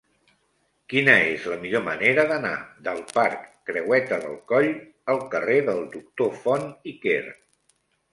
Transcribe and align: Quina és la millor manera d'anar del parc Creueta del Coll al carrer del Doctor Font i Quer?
Quina 0.91 1.13
és 1.33 1.43
la 1.49 1.57
millor 1.65 1.83
manera 1.87 2.23
d'anar 2.31 2.53
del 2.87 3.01
parc 3.17 3.43
Creueta 3.71 4.17
del 4.23 4.39
Coll 4.53 4.71
al 5.15 5.21
carrer 5.35 5.59
del 5.69 5.83
Doctor 5.97 6.33
Font 6.47 6.67
i 6.93 6.95
Quer? 7.05 7.21